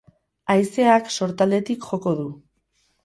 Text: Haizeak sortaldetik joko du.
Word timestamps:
Haizeak 0.53 1.13
sortaldetik 1.17 1.87
joko 1.91 2.19
du. 2.23 2.27